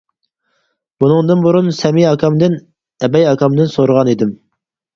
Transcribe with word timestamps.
بۇنىڭدىن 1.03 1.43
بۇرۇن، 1.43 1.69
سەمى 1.81 2.07
ئاكامدىن، 2.13 2.57
ئەبەي 3.07 3.31
ئاكامدىن 3.35 3.73
سورىغانىدىم. 3.77 4.37